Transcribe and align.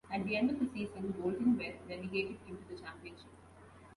At 0.11 0.25
the 0.25 0.35
end 0.35 0.49
of 0.49 0.57
the 0.59 0.65
season, 0.65 1.11
Bolton 1.19 1.59
were 1.59 1.73
relegated 1.87 2.37
into 2.47 2.63
the 2.67 2.75
Championship. 2.81 3.29